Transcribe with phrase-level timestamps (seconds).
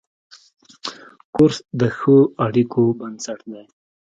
[1.33, 3.63] کورس د ښو اړیکو بنسټ دی.